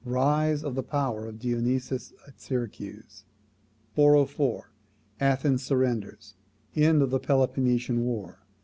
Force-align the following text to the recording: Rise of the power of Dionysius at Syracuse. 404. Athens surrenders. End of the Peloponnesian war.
Rise 0.03 0.63
of 0.63 0.73
the 0.73 0.81
power 0.81 1.27
of 1.27 1.37
Dionysius 1.37 2.11
at 2.27 2.41
Syracuse. 2.41 3.23
404. 3.93 4.71
Athens 5.19 5.61
surrenders. 5.61 6.33
End 6.75 7.03
of 7.03 7.11
the 7.11 7.19
Peloponnesian 7.19 8.03
war. 8.03 8.39